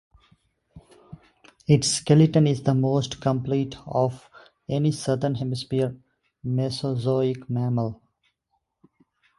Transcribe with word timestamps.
Its 1.67 1.87
skeleton 1.89 2.47
is 2.47 2.63
the 2.63 2.73
most 2.73 3.21
complete 3.21 3.75
of 3.85 4.31
any 4.67 4.91
Southern 4.91 5.35
Hemisphere 5.35 5.95
Mesozoic 6.43 7.47
mammal. 7.47 8.01